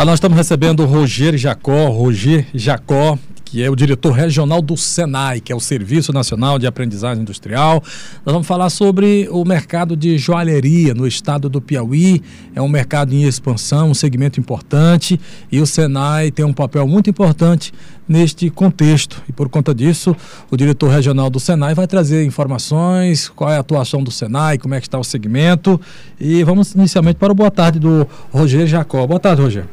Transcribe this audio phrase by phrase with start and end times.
[0.00, 4.76] Ah, nós estamos recebendo o Roger Jacó, Roger Jacó, que é o diretor regional do
[4.76, 7.82] SENAI, que é o Serviço Nacional de Aprendizagem Industrial.
[8.24, 12.22] Nós vamos falar sobre o mercado de joalheria no estado do Piauí.
[12.54, 15.18] É um mercado em expansão, um segmento importante,
[15.50, 17.72] e o SENAI tem um papel muito importante
[18.08, 19.22] neste contexto.
[19.28, 20.16] E por conta disso,
[20.50, 24.74] o diretor regional do Senai vai trazer informações, qual é a atuação do Senai, como
[24.74, 25.80] é que está o segmento.
[26.18, 29.06] E vamos inicialmente para o boa tarde do Roger Jacó.
[29.06, 29.64] Boa tarde, Roger.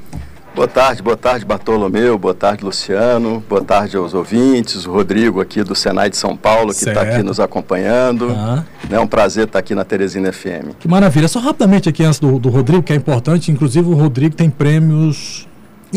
[0.55, 5.61] Boa tarde, boa tarde Bartolomeu, boa tarde Luciano, boa tarde aos ouvintes, o Rodrigo aqui
[5.61, 8.31] do Senai de São Paulo que está aqui nos acompanhando.
[8.31, 8.63] Ah.
[8.89, 10.75] É um prazer estar aqui na Teresina FM.
[10.79, 11.27] Que maravilha.
[11.27, 15.45] Só rapidamente aqui antes do, do Rodrigo, que é importante, inclusive o Rodrigo tem prêmios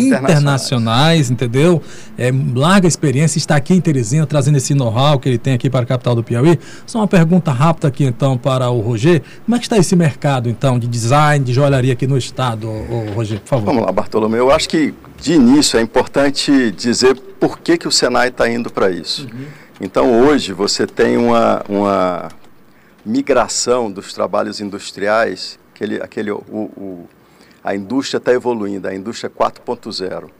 [0.06, 1.82] internacionais, entendeu?
[2.16, 5.84] É, larga experiência, está aqui em Teresina trazendo esse know-how que ele tem aqui para
[5.84, 6.58] a capital do Piauí.
[6.86, 9.22] Só uma pergunta rápida aqui então para o Roger.
[9.44, 13.12] Como é que está esse mercado então de design, de joalharia aqui no estado, o,
[13.14, 13.66] Roger, por favor?
[13.66, 14.38] Vamos lá, Bartolomeu.
[14.38, 18.70] Eu acho que de início é importante dizer por que, que o Senai está indo
[18.70, 19.26] para isso.
[19.32, 19.46] Uhum.
[19.80, 22.28] Então hoje você tem uma, uma
[23.04, 27.08] migração dos trabalhos industriais, aquele, aquele o, o
[27.62, 30.30] a indústria está evoluindo, a indústria 4.0.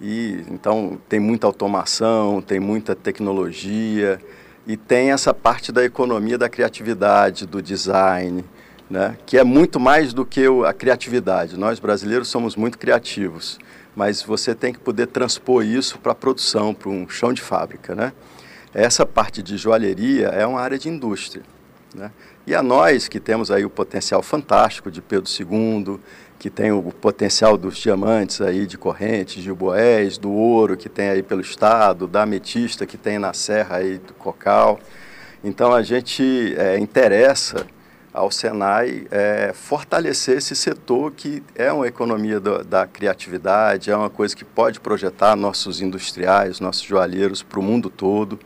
[0.00, 4.18] E então tem muita automação, tem muita tecnologia
[4.66, 8.44] e tem essa parte da economia da criatividade, do design,
[8.88, 9.16] né?
[9.26, 11.58] que é muito mais do que a criatividade.
[11.58, 13.58] Nós brasileiros somos muito criativos,
[13.94, 17.94] mas você tem que poder transpor isso para a produção, para um chão de fábrica.
[17.94, 18.12] Né?
[18.72, 21.42] Essa parte de joalheria é uma área de indústria.
[21.94, 22.10] Né?
[22.46, 26.00] E a nós que temos aí o potencial fantástico de Pedro II,
[26.40, 31.10] que tem o potencial dos diamantes aí de correntes, de boés, do ouro que tem
[31.10, 34.80] aí pelo estado, da ametista que tem na serra aí do Cocal.
[35.44, 37.66] Então a gente é, interessa
[38.10, 44.08] ao Senai é, fortalecer esse setor que é uma economia do, da criatividade, é uma
[44.08, 48.40] coisa que pode projetar nossos industriais, nossos joalheiros para o mundo todo.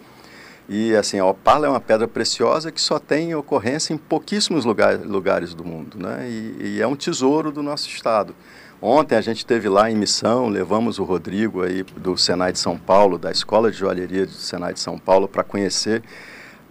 [0.68, 4.98] E assim, a opala é uma pedra preciosa que só tem ocorrência em pouquíssimos lugar,
[4.98, 6.26] lugares do mundo, né?
[6.28, 8.34] E, e, é um tesouro do nosso estado.
[8.80, 12.78] Ontem a gente esteve lá em missão, levamos o Rodrigo aí do Senai de São
[12.78, 16.02] Paulo, da Escola de Joalheria do Senai de São Paulo, para conhecer.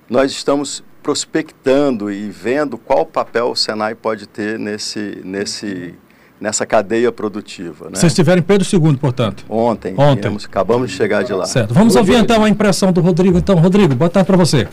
[0.10, 5.96] Nós estamos prospectando e vendo qual papel o Senai pode ter nesse, nesse
[6.44, 7.86] nessa cadeia produtiva.
[7.86, 7.92] Né?
[7.94, 9.46] Vocês estiveram em Pedro II, portanto?
[9.48, 9.94] Ontem.
[9.98, 10.24] Ontem.
[10.24, 11.46] Viemos, acabamos de chegar de lá.
[11.46, 11.74] Certo.
[11.74, 13.38] Vamos ouvir então a impressão do Rodrigo.
[13.38, 14.68] Então, Rodrigo, boa tarde para você.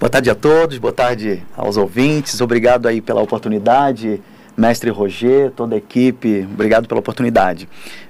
[0.00, 2.40] Boa tarde a todos, boa tarde aos ouvintes.
[2.40, 4.20] Obrigado aí pela oportunidade,
[4.56, 7.68] mestre Roger, toda a equipe, obrigado pela oportunidade.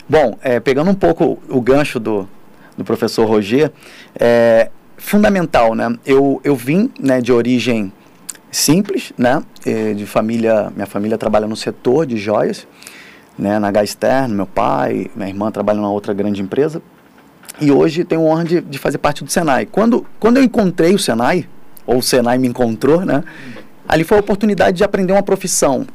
[0.09, 2.27] Bom, é, pegando um pouco o gancho do,
[2.79, 3.71] do professor Roger,
[4.19, 5.95] é fundamental, né?
[6.07, 7.93] Eu, eu vim né, de origem
[8.57, 9.43] simples, né?
[9.95, 12.67] De família, minha família trabalha no setor de joias,
[13.39, 13.59] né?
[13.59, 16.81] Na Gaster, meu pai, minha irmã trabalha numa outra grande empresa.
[17.61, 19.67] E hoje tenho honra de, de fazer parte do Senai.
[19.67, 21.47] Quando, quando eu encontrei o Senai,
[21.87, 23.23] ou o Senai me encontrou, né?
[23.89, 25.87] Ali foi a oportunidade de aprender uma profissão,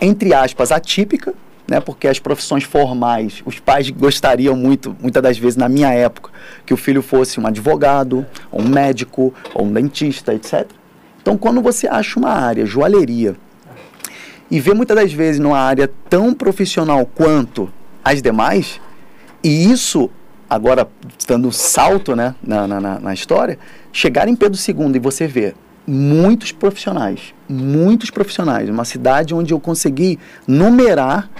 [0.00, 1.32] entre aspas, atípica,
[1.66, 1.80] né?
[1.80, 6.30] Porque as profissões formais, os pais gostariam muito, muitas das vezes na minha época,
[6.66, 10.79] que o filho fosse um advogado, ou um médico, ou um dentista, etc.
[11.22, 13.36] Então, quando você acha uma área, joalheria,
[14.50, 17.70] e vê muitas das vezes numa área tão profissional quanto
[18.04, 18.80] as demais,
[19.44, 20.10] e isso,
[20.48, 20.88] agora
[21.28, 23.58] dando salto né, na, na, na história,
[23.92, 25.54] chegar em Pedro II e você ver
[25.86, 31.30] muitos profissionais, muitos profissionais, uma cidade onde eu consegui numerar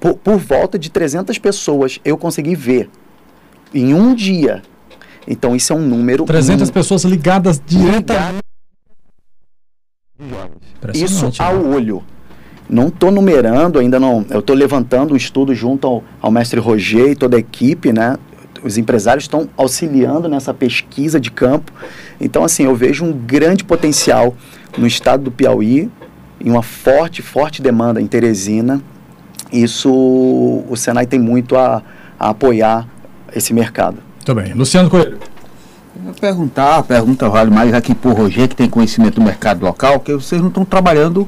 [0.00, 2.90] por, por volta de 300 pessoas, eu consegui ver
[3.72, 4.62] em um dia.
[5.26, 6.24] Então, isso é um número.
[6.24, 8.43] 300 um, pessoas ligadas diretamente
[10.94, 11.74] isso ao né?
[11.74, 12.02] olho.
[12.68, 14.24] Não estou numerando, ainda não.
[14.30, 18.16] Eu estou levantando um estudo junto ao, ao mestre Roger e toda a equipe, né?
[18.62, 21.70] Os empresários estão auxiliando nessa pesquisa de campo.
[22.18, 24.34] Então, assim, eu vejo um grande potencial
[24.78, 25.90] no estado do Piauí
[26.40, 28.80] e uma forte, forte demanda em Teresina.
[29.52, 31.82] Isso o Senai tem muito a,
[32.18, 32.88] a apoiar
[33.34, 33.98] esse mercado.
[34.16, 34.54] Muito bem.
[34.54, 35.18] Luciano Coelho.
[36.04, 39.98] Vou perguntar, a pergunta vale mais aqui o Roger, que tem conhecimento do mercado local,
[40.00, 41.26] que vocês não estão trabalhando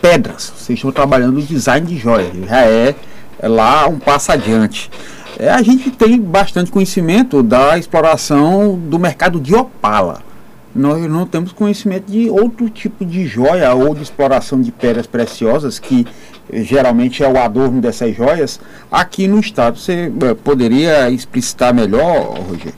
[0.00, 2.96] pedras, vocês estão trabalhando design de joias, já é,
[3.38, 4.90] é lá um passo adiante.
[5.38, 10.20] É, a gente tem bastante conhecimento da exploração do mercado de opala.
[10.74, 15.78] Nós não temos conhecimento de outro tipo de joia ou de exploração de pedras preciosas,
[15.78, 16.04] que
[16.52, 18.58] geralmente é o adorno dessas joias,
[18.90, 19.78] aqui no estado.
[19.78, 22.74] Você eh, poderia explicitar melhor, Rogério?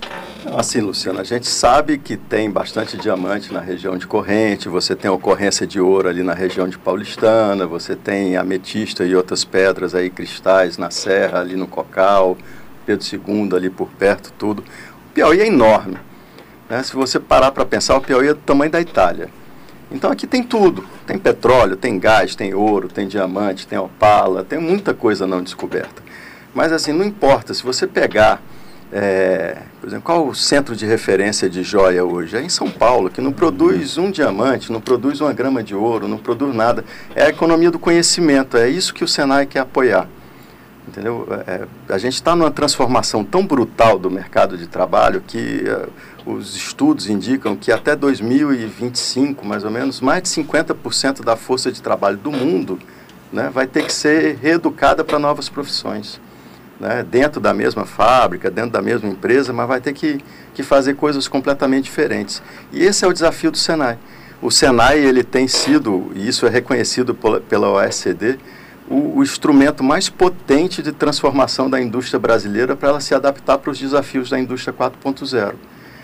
[0.56, 5.10] Assim, Luciano, a gente sabe que tem bastante diamante na região de Corrente, você tem
[5.10, 10.08] ocorrência de ouro ali na região de Paulistana, você tem ametista e outras pedras aí,
[10.08, 12.38] cristais na Serra, ali no Cocal,
[12.86, 14.62] Pedro II ali por perto, tudo.
[14.62, 15.98] O Piauí é enorme.
[16.70, 16.84] Né?
[16.84, 19.30] Se você parar para pensar, o Piauí é do tamanho da Itália.
[19.90, 20.84] Então aqui tem tudo.
[21.04, 26.00] Tem petróleo, tem gás, tem ouro, tem diamante, tem opala, tem muita coisa não descoberta.
[26.54, 28.40] Mas assim, não importa, se você pegar
[28.96, 32.36] é, por exemplo, qual o centro de referência de joia hoje?
[32.36, 36.06] É em São Paulo, que não produz um diamante, não produz uma grama de ouro,
[36.06, 36.84] não produz nada.
[37.12, 40.08] É a economia do conhecimento, é isso que o Senai quer apoiar.
[40.86, 41.26] Entendeu?
[41.44, 45.88] É, a gente está numa transformação tão brutal do mercado de trabalho que é,
[46.24, 51.82] os estudos indicam que até 2025, mais ou menos, mais de 50% da força de
[51.82, 52.78] trabalho do mundo
[53.32, 56.20] né, vai ter que ser reeducada para novas profissões
[56.80, 60.20] né, dentro da mesma fábrica, dentro da mesma empresa, mas vai ter que,
[60.54, 62.42] que fazer coisas completamente diferentes.
[62.72, 63.98] E esse é o desafio do Senai.
[64.42, 68.38] O Senai ele tem sido, e isso é reconhecido pela, pela OECD,
[68.88, 73.70] o, o, instrumento mais potente de transformação da indústria brasileira para ela se adaptar para
[73.70, 75.54] os desafios da indústria 4.0.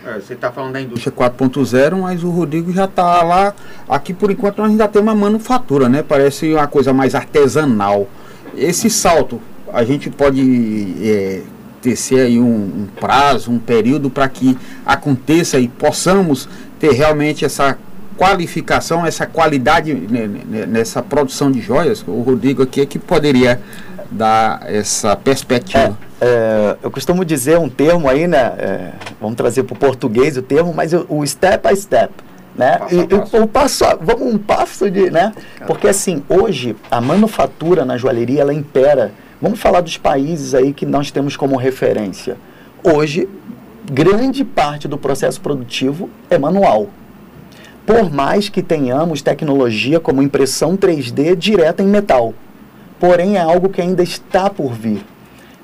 [0.07, 3.55] É, você está falando da indústria 4.0, mas o Rodrigo já está lá.
[3.87, 6.03] Aqui por enquanto nós ainda temos uma manufatura, né?
[6.03, 8.09] Parece uma coisa mais artesanal.
[8.57, 11.43] Esse salto a gente pode é,
[11.81, 17.77] tecer aí um, um prazo, um período para que aconteça e possamos ter realmente essa
[18.17, 22.05] qualificação, essa qualidade nessa produção de joias?
[22.07, 23.61] O Rodrigo aqui é que poderia
[24.11, 25.97] dar essa perspectiva.
[26.21, 28.53] É, é, eu costumo dizer um termo aí, né?
[28.59, 32.13] É, vamos trazer para o português o termo, mas o, o step by step.
[32.55, 32.77] Né?
[32.77, 33.37] Passo e, passo.
[33.37, 35.33] O, o passo, vamos um passo de, né?
[35.67, 40.85] Porque assim, hoje a manufatura na joalheria ela impera Vamos falar dos países aí que
[40.85, 42.37] nós temos como referência.
[42.85, 43.27] Hoje,
[43.91, 46.91] grande parte do processo produtivo é manual.
[47.87, 52.35] Por mais que tenhamos tecnologia como impressão 3D direta em metal.
[52.99, 55.03] Porém, é algo que ainda está por vir.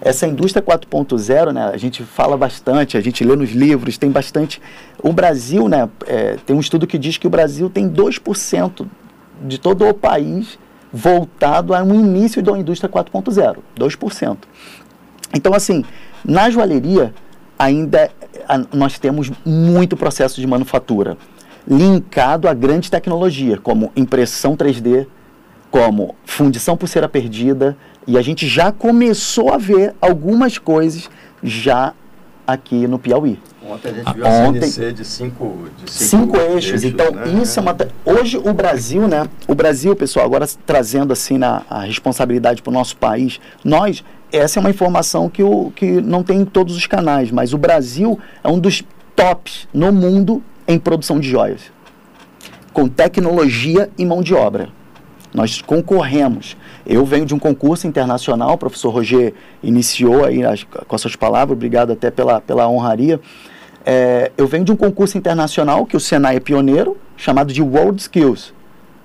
[0.01, 4.61] Essa indústria 4.0, né, a gente fala bastante, a gente lê nos livros, tem bastante.
[5.03, 8.87] O Brasil, né, é, tem um estudo que diz que o Brasil tem 2%
[9.43, 10.59] de todo o país
[10.97, 14.39] voltado a um início da indústria 4.0, 2%.
[15.35, 15.85] Então, assim,
[16.25, 17.13] na joalheria,
[17.59, 18.11] ainda
[18.73, 21.19] nós temos muito processo de manufatura
[21.69, 25.07] linkado a grande tecnologia, como impressão 3D,
[25.71, 27.77] como fundição por cera perdida,
[28.07, 31.11] e a gente já começou a ver algumas coisas
[31.43, 31.93] já
[32.47, 33.39] aqui no Piauí.
[33.69, 36.83] Ontem a gente viu a Ontem, CNC de cinco, de cinco, cinco eixos.
[36.83, 36.85] eixos.
[36.85, 37.29] Então, né?
[37.43, 37.77] isso é uma.
[38.05, 39.29] Hoje o Brasil, né?
[39.49, 44.59] O Brasil, pessoal, agora trazendo assim na, a responsabilidade para o nosso país, nós, essa
[44.59, 48.19] é uma informação que, o, que não tem em todos os canais, mas o Brasil
[48.45, 48.85] é um dos
[49.17, 51.73] tops no mundo em produção de joias.
[52.73, 54.69] Com tecnologia e mão de obra.
[55.35, 56.57] Nós concorremos.
[56.87, 61.17] Eu venho de um concurso internacional, o professor Roger iniciou aí as, com as suas
[61.17, 63.21] palavras, obrigado até pela, pela honraria.
[63.85, 68.01] É, eu venho de um concurso internacional que o Senai é pioneiro, chamado de World
[68.01, 68.53] Skills.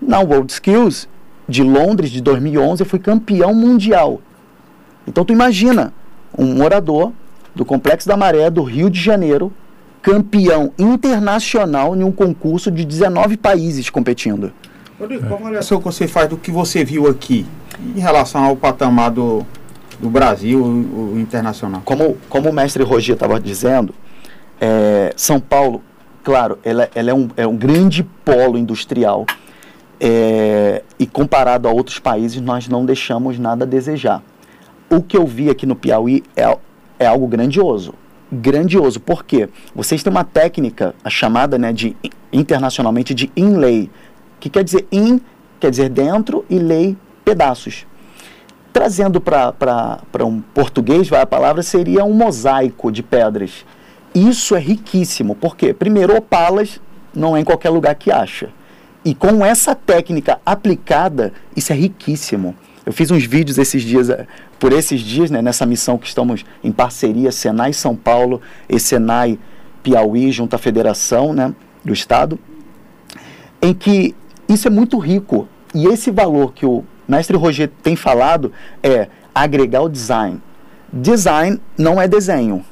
[0.02, 1.08] Na World Skills
[1.48, 4.22] de Londres, de 2011, eu fui campeão mundial.
[5.08, 5.94] Então tu imagina,
[6.38, 7.12] um morador
[7.54, 9.52] do Complexo da Maré, do Rio de Janeiro,
[10.02, 14.52] campeão internacional em um concurso de 19 países competindo.
[15.02, 17.44] Rodrigo, qual a avaliação que você faz do que você viu aqui
[17.96, 19.44] em relação ao patamar do,
[20.00, 21.82] do Brasil, o, o internacional?
[21.84, 23.96] Como, como o mestre Roger estava dizendo,
[24.60, 25.82] é, São Paulo,
[26.24, 29.26] claro, ela, ela é, um, é um grande polo industrial.
[30.00, 34.22] É, e comparado a outros países, nós não deixamos nada a desejar.
[34.88, 36.58] O que eu vi aqui no Piauí é,
[37.00, 37.96] é algo grandioso.
[38.32, 39.50] Grandioso, por quê?
[39.76, 41.98] Vocês têm uma técnica, a chamada né, de
[42.32, 43.90] internacionalmente de inlay,
[44.42, 45.22] que quer dizer in,
[45.60, 47.86] quer dizer dentro, e lei, pedaços.
[48.74, 53.66] Trazendo para um português, vai a palavra, seria um mosaico de pedras.
[54.14, 56.82] Isso é riquíssimo, porque, primeiro, opalas
[57.14, 58.50] não é em qualquer lugar que acha.
[59.06, 62.56] E com essa técnica aplicada, isso é riquíssimo.
[62.86, 64.26] Eu fiz uns vídeos esses dias, eh,
[64.60, 69.38] por esses dias, né, nessa missão que estamos em parceria, Senai São Paulo e Senai
[69.84, 72.40] Piauí, junto à Federação né, do Estado,
[73.62, 74.16] em que
[74.54, 75.48] isso é muito rico.
[75.74, 78.52] E esse valor que o mestre Roger tem falado
[78.84, 80.42] é agregar o design.
[80.92, 82.66] Design não é desenho.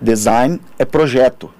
[0.00, 1.50] Design é projeto.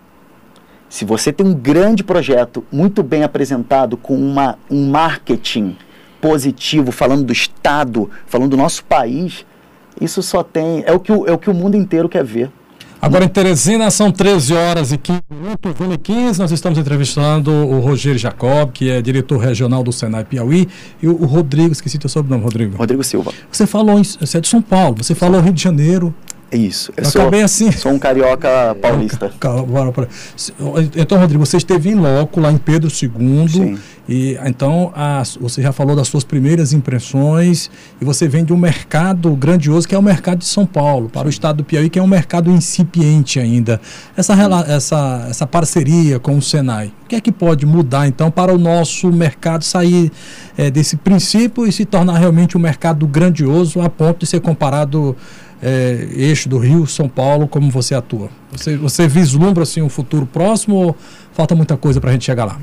[0.88, 5.76] Se você tem um grande projeto muito bem apresentado, com uma, um marketing
[6.20, 9.44] positivo, falando do Estado, falando do nosso país,
[10.00, 10.84] isso só tem.
[10.86, 12.50] É o que o, é o, que o mundo inteiro quer ver.
[13.00, 17.50] Agora em Teresina são 13 horas e 15 minutos, 1 e 15, nós estamos entrevistando
[17.50, 20.66] o Rogério Jacob, que é diretor regional do Senai Piauí,
[21.02, 22.76] e o, Rodrigo, esqueci teu sobrenome, Rodrigo.
[22.76, 23.30] Rodrigo Silva.
[23.50, 26.14] Você falou, em, você é de São Paulo, você falou Rio de Janeiro,
[26.54, 26.92] Isso.
[26.96, 27.70] Eu, Eu sou, acabei assim.
[27.72, 28.48] sou um carioca
[28.80, 29.30] paulista.
[29.68, 30.08] Bora.
[30.36, 30.52] Se-
[30.96, 33.78] Então, Rodrigo, você esteve em loco lá em Pedro II Sim.
[34.08, 34.92] e então
[35.40, 37.70] você já falou das suas primeiras impressões
[38.00, 41.26] e você vem de um mercado grandioso que é o mercado de São Paulo para
[41.26, 43.80] o estado do Piauí que é um mercado incipiente ainda.
[44.16, 44.34] Essa
[44.68, 48.58] essa essa parceria com o Senai, o que é que pode mudar então para o
[48.58, 50.10] nosso mercado sair
[50.56, 55.16] eh, desse princípio e se tornar realmente um mercado grandioso a ponto de ser comparado
[55.62, 58.28] é, eixo do Rio, São Paulo, como você atua?
[58.52, 60.96] Você, você vislumbra assim um futuro próximo ou
[61.32, 62.58] falta muita coisa para a gente chegar lá?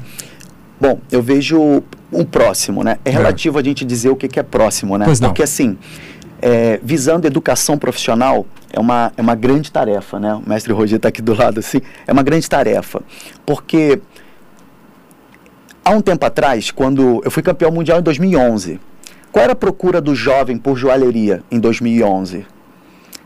[0.79, 2.97] Bom, eu vejo um próximo, né?
[3.05, 5.05] É relativo a gente dizer o que, que é próximo, né?
[5.19, 5.77] Porque assim,
[6.41, 10.33] é, visando educação profissional é uma, é uma grande tarefa, né?
[10.33, 13.01] O mestre Roger está aqui do lado assim, é uma grande tarefa,
[13.45, 14.01] porque
[15.85, 18.79] há um tempo atrás, quando eu fui campeão mundial em 2011,
[19.31, 22.45] qual era a procura do jovem por joalheria em 2011?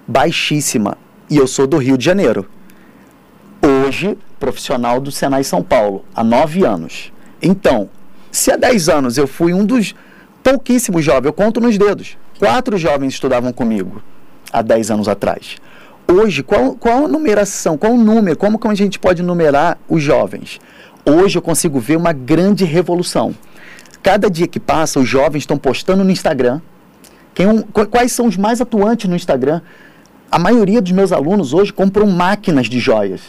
[0.08, 0.98] Baixíssima.
[1.30, 2.46] E eu sou do Rio de Janeiro.
[3.62, 7.12] Hoje, profissional do Senai São Paulo, há nove anos.
[7.42, 7.90] Então,
[8.32, 9.96] se há 10 anos eu fui um dos
[10.44, 14.02] pouquíssimos jovens, eu conto nos dedos, quatro jovens estudavam comigo
[14.52, 15.58] há 10 anos atrás.
[16.08, 20.04] Hoje, qual, qual a numeração, qual o número, como que a gente pode numerar os
[20.04, 20.60] jovens?
[21.04, 23.34] Hoje eu consigo ver uma grande revolução.
[24.04, 26.62] Cada dia que passa, os jovens estão postando no Instagram.
[27.34, 29.62] Quem, qu- quais são os mais atuantes no Instagram?
[30.36, 33.22] A maioria dos meus alunos hoje compram máquinas de joias.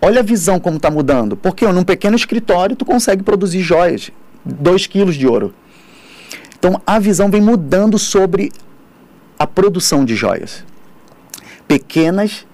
[0.00, 1.36] Olha a visão como está mudando.
[1.36, 4.10] Porque num pequeno escritório tu consegue produzir joias,
[4.42, 5.52] 2 quilos de ouro.
[6.58, 8.50] Então a visão vem mudando sobre
[9.38, 10.64] a produção de joias.
[11.68, 12.46] Pequenas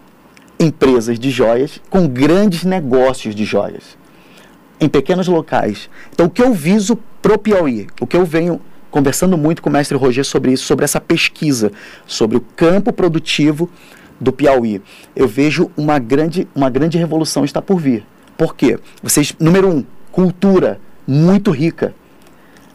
[0.59, 3.97] empresas de joias com grandes negócios de joias
[4.81, 5.89] em pequenos locais.
[6.13, 9.73] Então, o que eu viso pro Piauí, o que eu venho conversando muito com o
[9.73, 11.71] mestre Roger sobre isso, sobre essa pesquisa,
[12.07, 13.71] sobre o campo produtivo
[14.21, 14.83] do Piauí.
[15.15, 18.05] Eu vejo uma grande, uma grande revolução está por vir.
[18.37, 18.79] Por quê?
[19.03, 21.95] Vocês, número um, cultura muito rica.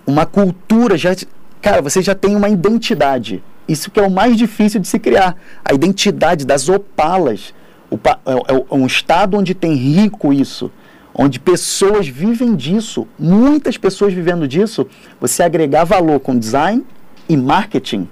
[0.05, 1.15] Uma cultura já.
[1.61, 3.43] Cara, você já tem uma identidade.
[3.67, 5.35] Isso que é o mais difícil de se criar.
[5.63, 7.53] A identidade das opalas.
[7.89, 10.71] O é, é- é um estado onde tem rico isso
[11.13, 14.87] onde pessoas vivem disso, muitas pessoas vivendo disso,
[15.19, 16.83] você agregar valor com design
[17.29, 18.07] e marketing,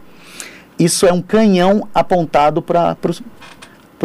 [0.78, 2.96] isso é um canhão apontado para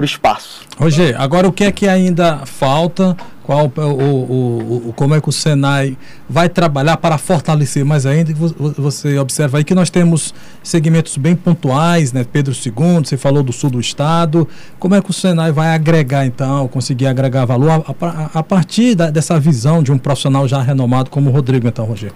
[0.02, 0.60] o espaço.
[0.78, 3.16] Roger, agora o que é que ainda falta?
[3.42, 5.96] Qual o, o, o- como é que o Senai
[6.28, 8.34] vai trabalhar para fortalecer mais ainda?
[8.34, 10.34] Vo- vo- Você observa aí que nós temos
[10.64, 12.26] segmentos bem pontuais, né?
[12.30, 12.72] Pedro II,
[13.04, 14.48] você falou do sul do estado.
[14.80, 18.96] Como é que o Senai vai agregar então, conseguir agregar valor a, a- a partir
[18.96, 22.10] da- dessa visão de um profissional já renomado como o Rodrigo, então, Roger?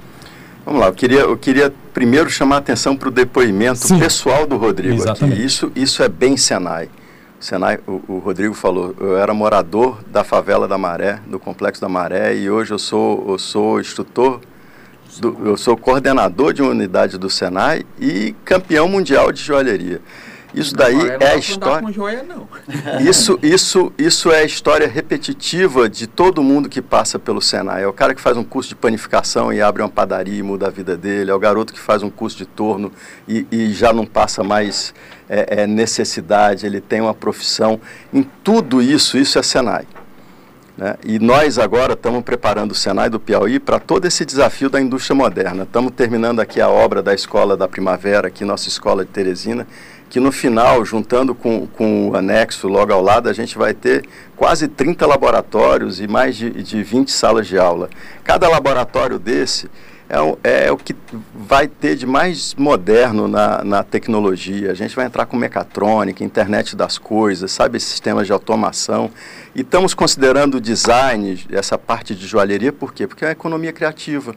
[0.66, 3.99] Vamos lá, eu queria, eu queria primeiro chamar a atenção para o depoimento Sim.
[4.00, 5.37] pessoal do Rodrigo Exatamente.
[5.38, 5.46] aqui.
[5.46, 6.88] Isso, isso é bem Senai.
[7.40, 11.88] Senai, o, o Rodrigo falou, eu era morador da favela da Maré, do Complexo da
[11.88, 14.40] Maré, e hoje eu sou, eu sou instrutor,
[15.18, 20.02] do- eu sou coordenador de uma unidade do Senai e campeão mundial de joalheria.
[20.54, 21.87] Isso daí é a história.
[21.87, 22.49] com joia, não.
[23.00, 27.83] Isso, isso, isso é a história repetitiva de todo mundo que passa pelo Senai.
[27.83, 30.66] É o cara que faz um curso de panificação e abre uma padaria e muda
[30.66, 31.30] a vida dele.
[31.30, 32.92] É o garoto que faz um curso de torno
[33.28, 34.95] e, e já não passa mais
[35.28, 36.66] é, é, necessidade.
[36.66, 37.80] Ele tem uma profissão.
[38.12, 39.87] Em tudo isso, isso é Senai.
[40.76, 40.97] né?
[41.04, 45.14] E nós agora estamos preparando o Senai do Piauí para todo esse desafio da indústria
[45.14, 45.62] moderna.
[45.62, 49.66] Estamos terminando aqui a obra da Escola da Primavera, aqui nossa escola de Teresina,
[50.10, 54.04] que no final, juntando com, com o anexo logo ao lado, a gente vai ter
[54.36, 57.88] quase 30 laboratórios e mais de, de 20 salas de aula.
[58.24, 59.70] Cada laboratório desse
[60.08, 60.96] é o, é o que
[61.32, 64.72] vai ter de mais moderno na, na tecnologia.
[64.72, 69.12] A gente vai entrar com mecatrônica, internet das coisas, sabe, sistemas de automação.
[69.54, 73.06] E estamos considerando o design, essa parte de joalheria, por quê?
[73.06, 74.34] Porque é uma economia criativa,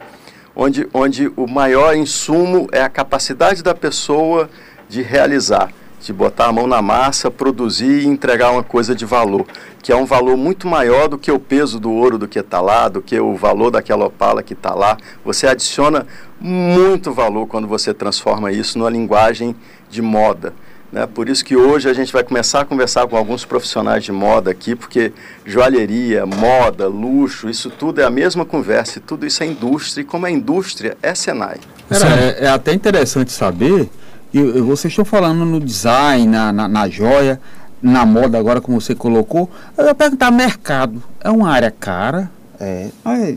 [0.54, 4.48] onde, onde o maior insumo é a capacidade da pessoa
[4.88, 9.46] de realizar, de botar a mão na massa, produzir e entregar uma coisa de valor,
[9.82, 12.60] que é um valor muito maior do que o peso do ouro do que está
[12.60, 14.96] lá, do que o valor daquela opala que está lá.
[15.24, 16.06] Você adiciona
[16.40, 19.56] muito valor quando você transforma isso numa linguagem
[19.88, 20.52] de moda.
[20.94, 21.06] Né?
[21.06, 24.52] Por isso que hoje a gente vai começar a conversar com alguns profissionais de moda
[24.52, 25.12] aqui, porque
[25.44, 30.04] joalheria, moda, luxo, isso tudo é a mesma conversa, e tudo isso é indústria, e
[30.04, 31.56] como é indústria, é Senai.
[31.90, 33.90] É, é até interessante saber,
[34.34, 37.40] e e vocês estão falando no design, na, na, na joia,
[37.80, 39.48] na moda agora, como você colocou.
[39.78, 42.90] Eu ia perguntar, mercado, é uma área cara, é,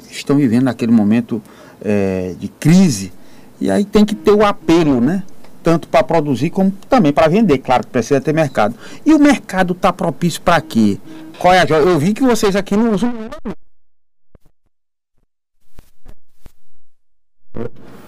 [0.09, 1.41] estão vivendo naquele momento
[1.81, 3.13] é, de crise,
[3.61, 5.23] e aí tem que ter o apelo, né?
[5.61, 8.75] Tanto para produzir como também para vender, claro que precisa ter mercado.
[9.05, 10.97] E o mercado está propício para quê?
[11.37, 13.13] Qual é a Eu vi que vocês aqui não usam.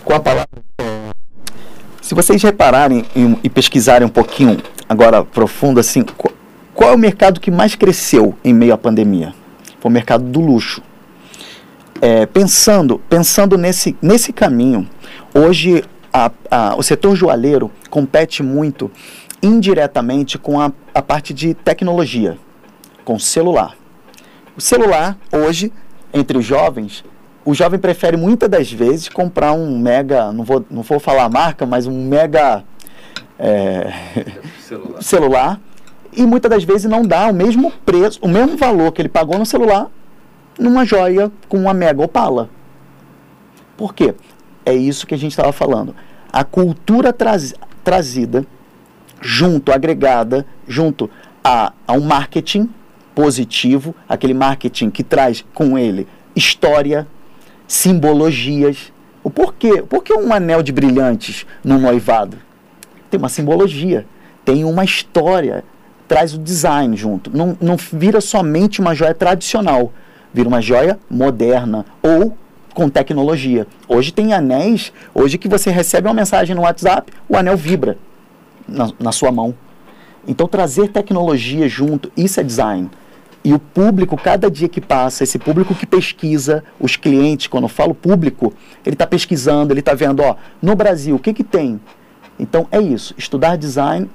[0.06, 0.69] Com a palavra.
[2.20, 3.06] Vocês repararem
[3.42, 4.58] e pesquisarem um pouquinho,
[4.90, 6.04] agora profundo, assim,
[6.76, 9.34] qual é o mercado que mais cresceu em meio à pandemia?
[9.80, 10.82] Foi o mercado do luxo.
[12.02, 14.86] É, pensando pensando nesse, nesse caminho,
[15.34, 18.92] hoje a, a, o setor joalheiro compete muito
[19.42, 22.38] indiretamente com a, a parte de tecnologia,
[23.06, 23.78] com celular.
[24.58, 25.72] O celular, hoje,
[26.14, 27.02] entre os jovens,
[27.46, 31.30] o jovem prefere muitas das vezes comprar um mega, não vou, não vou falar a
[31.30, 32.64] marca, mas um mega
[33.38, 33.94] é,
[34.60, 35.02] celular.
[35.02, 35.62] celular
[36.12, 39.38] e muitas das vezes não dá o mesmo preço, o mesmo valor que ele pagou
[39.38, 39.90] no celular
[40.60, 42.50] numa joia com uma mega opala.
[43.78, 44.14] Por quê?
[44.66, 45.96] É isso que a gente estava falando.
[46.32, 47.54] A cultura traz,
[47.84, 48.46] trazida
[49.22, 51.10] junto, agregada, junto
[51.44, 52.70] a, a um marketing
[53.16, 57.08] positivo, aquele marketing que traz com ele história,
[57.70, 58.92] simbologias.
[59.24, 59.84] O porquê?
[59.84, 62.38] Por que um anel de brilhantes no noivado?
[63.10, 64.06] Tem uma simbologia,
[64.44, 65.64] tem uma história,
[66.08, 67.36] traz o design junto.
[67.36, 69.94] Não, não vira somente uma joia tradicional,
[70.34, 72.36] vira uma joia moderna ou
[72.74, 73.68] com tecnologia.
[73.88, 77.98] Hoje tem anéis, hoje que você recebe uma mensagem no WhatsApp, o anel vibra
[78.68, 79.54] na, na sua mão.
[80.28, 82.90] Então trazer tecnologia junto, isso é design.
[83.44, 87.70] E o público, cada dia que passa, esse público que pesquisa, os clientes, quando eu
[87.70, 88.54] falo público,
[88.86, 91.80] ele está pesquisando, ele está vendo, ó, no Brasil, o que, que tem?
[92.38, 94.10] Então é isso, estudar design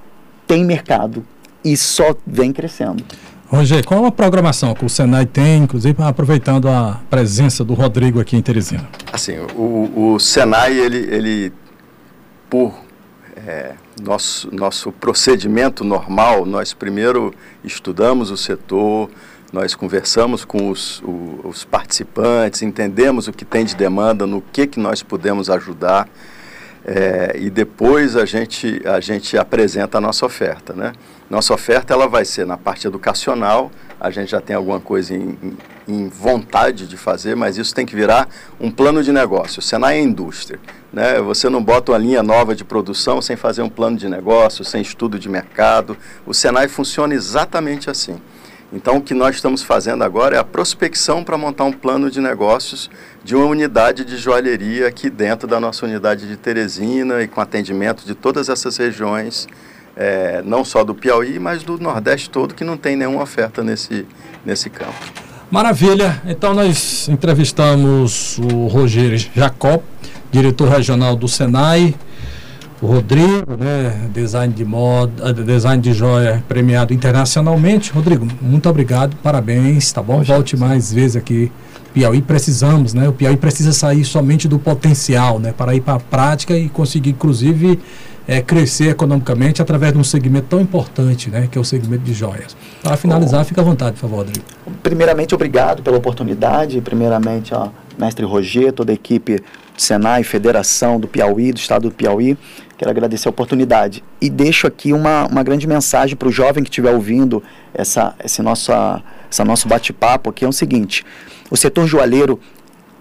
[0.46, 1.24] tem mercado,
[1.64, 3.02] e só vem crescendo.
[3.48, 8.36] Roger, qual a programação que o Senai tem, inclusive aproveitando a presença do Rodrigo aqui
[8.36, 8.88] em Teresina?
[9.12, 11.52] Assim, o, o Senai, ele, ele
[12.50, 12.74] por
[13.36, 17.32] é, nosso, nosso procedimento normal, nós primeiro
[17.62, 19.10] estudamos o setor,
[19.52, 21.02] nós conversamos com os,
[21.44, 26.08] os participantes, entendemos o que tem de demanda, no que, que nós podemos ajudar,
[26.84, 30.92] é, e depois a gente, a gente apresenta a nossa oferta, né?
[31.30, 35.56] Nossa oferta ela vai ser na parte educacional, a gente já tem alguma coisa em,
[35.86, 38.28] em, vontade de fazer, mas isso tem que virar
[38.60, 39.60] um plano de negócio.
[39.60, 40.58] O Senai é indústria.
[40.92, 41.20] Né?
[41.20, 44.82] Você não bota uma linha nova de produção sem fazer um plano de negócio, sem
[44.82, 45.96] estudo de mercado.
[46.26, 48.20] O Senai funciona exatamente assim.
[48.72, 52.20] Então, o que nós estamos fazendo agora é a prospecção para montar um plano de
[52.20, 52.90] negócios
[53.22, 58.04] de uma unidade de joalheria aqui dentro da nossa unidade de Teresina e com atendimento
[58.04, 59.46] de todas essas regiões
[59.96, 64.06] é, não só do Piauí, mas do Nordeste todo, que não tem nenhuma oferta nesse,
[64.44, 64.94] nesse campo.
[65.50, 66.20] Maravilha.
[66.26, 69.82] Então nós entrevistamos o Rogério Jacob,
[70.30, 71.94] diretor regional do Senai,
[72.82, 77.92] o Rodrigo, né, design de moda, design de joia premiado internacionalmente.
[77.92, 80.22] Rodrigo, muito obrigado, parabéns, tá bom?
[80.22, 81.50] Volte mais vezes aqui.
[81.94, 83.08] Piauí precisamos, né?
[83.08, 85.54] O Piauí precisa sair somente do potencial, né?
[85.56, 87.78] Para ir para a prática e conseguir, inclusive,
[88.26, 92.14] é, crescer economicamente através de um segmento tão importante, né, que é o segmento de
[92.14, 92.56] joias.
[92.82, 94.44] Para finalizar, Bom, fica à vontade, por favor, Rodrigo.
[94.82, 96.80] Primeiramente, obrigado pela oportunidade.
[96.80, 101.94] Primeiramente, ó, mestre Roger, toda a equipe do Senai, Federação do Piauí, do Estado do
[101.94, 102.36] Piauí.
[102.76, 104.02] Quero agradecer a oportunidade.
[104.20, 108.42] E deixo aqui uma, uma grande mensagem para o jovem que estiver ouvindo essa, esse
[108.42, 111.04] nossa, essa nosso bate-papo, que é o seguinte:
[111.50, 112.40] o setor joalheiro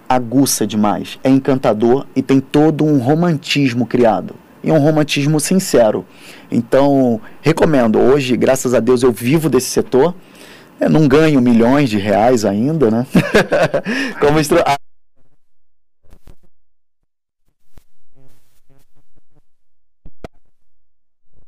[0.08, 6.06] aguça demais, é encantador e tem todo um romantismo criado e um romantismo sincero.
[6.50, 8.00] Então, recomendo.
[8.00, 10.14] Hoje, graças a Deus, eu vivo desse setor.
[10.80, 13.06] Eu não ganho milhões de reais ainda, né?
[14.18, 14.58] Como instru...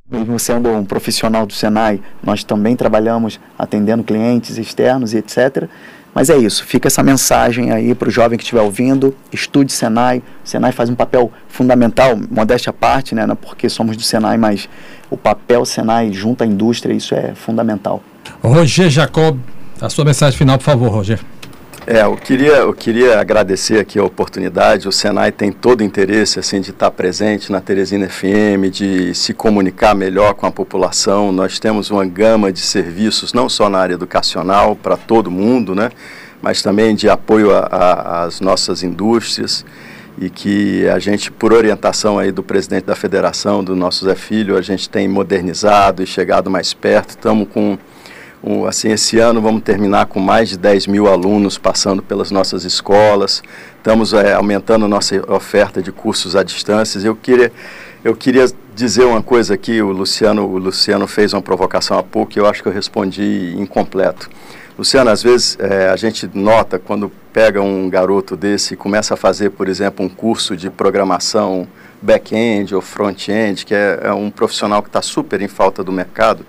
[0.09, 5.69] Mesmo sendo um profissional do Senai, nós também trabalhamos atendendo clientes externos e etc.
[6.17, 10.23] Mas é isso, fica essa mensagem aí para o jovem que estiver ouvindo, estude Senai,
[10.43, 14.39] o Senai faz um papel fundamental, modéstia à parte, né, é porque somos do Senai,
[14.39, 14.67] mas
[15.11, 18.03] o papel Senai junto à indústria, isso é fundamental.
[18.43, 19.39] Roger Jacob,
[19.79, 21.21] a sua mensagem final, por favor, Roger.
[21.89, 24.89] É, eu queria, eu queria agradecer aqui a oportunidade.
[24.89, 29.33] O Senai tem todo o interesse assim, de estar presente na Teresina FM, de se
[29.33, 31.31] comunicar melhor com a população.
[31.31, 35.91] Nós temos uma gama de serviços, não só na área educacional, para todo mundo, né?
[36.43, 39.65] mas também de apoio às nossas indústrias.
[40.19, 44.57] e que a gente, por orientação aí do presidente da federação, do nosso Zé Filho,
[44.57, 47.11] a gente tem modernizado e chegado mais perto.
[47.11, 47.79] Estamos com,
[48.69, 53.43] assim, esse ano vamos terminar com mais de 10 mil alunos passando pelas nossas escolas.
[53.77, 56.99] Estamos é, aumentando nossa oferta de cursos à distância.
[56.99, 57.53] Eu queria,
[58.05, 62.33] eu queria dizer uma coisa aqui, o Luciano, o Luciano fez uma provocação há pouco
[62.37, 64.29] e eu acho que eu respondi incompleto.
[64.79, 69.17] Luciano, às vezes é, a gente nota quando pega um garoto desse e começa a
[69.17, 71.67] fazer, por exemplo, um curso de programação
[72.03, 76.45] back-end ou front-end, que é, é, um profissional que está super em falta do mercado,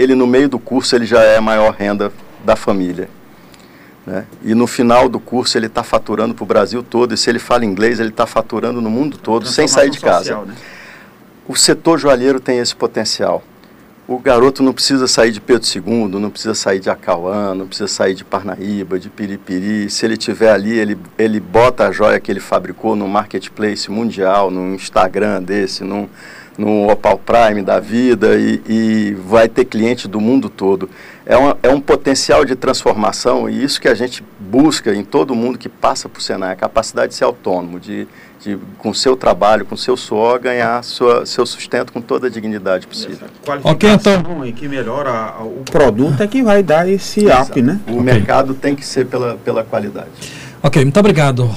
[0.00, 2.12] ele no meio do curso ele já é a maior renda
[2.44, 3.08] da família.
[4.06, 4.24] Né?
[4.42, 7.38] E no final do curso ele está faturando para o Brasil todo, e se ele
[7.38, 10.24] fala inglês, ele está faturando no mundo todo, sem sair de casa.
[10.24, 10.54] Social, né?
[11.46, 13.42] O setor joalheiro tem esse potencial
[14.10, 17.86] o garoto não precisa sair de Pedro II, não precisa sair de Acauã, não precisa
[17.86, 19.88] sair de Parnaíba, de Piripiri.
[19.88, 24.50] Se ele estiver ali, ele, ele bota a joia que ele fabricou no marketplace mundial,
[24.50, 26.08] no Instagram desse, num,
[26.58, 30.90] no Opal Prime da vida e, e, vai ter cliente do mundo todo.
[31.24, 35.34] É, uma, é um potencial de transformação e isso que a gente busca em todo
[35.34, 38.06] mundo que passa por Senai, a capacidade de ser autônomo, de,
[38.40, 42.86] de com seu trabalho, com seu suor, ganhar sua, seu sustento com toda a dignidade
[42.86, 43.28] possível.
[43.64, 44.44] Ok, então.
[44.44, 47.52] E que melhora o produto é que vai dar esse Exato.
[47.52, 47.80] up, né?
[47.86, 48.02] O okay.
[48.02, 50.08] mercado tem que ser pela, pela qualidade.
[50.62, 51.50] Ok, muito obrigado.